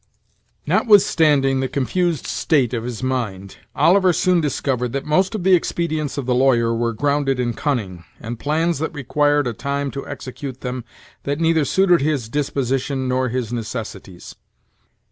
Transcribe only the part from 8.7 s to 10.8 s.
that required a time to execute